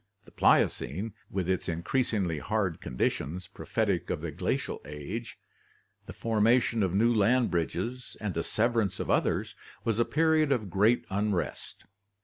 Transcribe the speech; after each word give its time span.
The 0.25 0.31
Pliocene, 0.31 1.13
with 1.29 1.47
its 1.47 1.69
increasingly 1.69 2.39
hard 2.39 2.81
conditions, 2.81 3.45
prophetic 3.45 4.09
of 4.09 4.21
the 4.21 4.31
glacial 4.31 4.81
age, 4.83 5.37
the 6.07 6.11
forma 6.13 6.59
tion 6.59 6.81
of 6.81 6.95
new 6.95 7.13
land 7.13 7.51
bridges 7.51 8.17
and 8.19 8.33
the 8.33 8.41
severance 8.43 8.99
of 8.99 9.11
others, 9.11 9.53
was 9.83 9.99
a 9.99 10.03
period 10.05 10.51
of 10.51 10.71
great 10.71 11.05
unrest. 11.11 11.85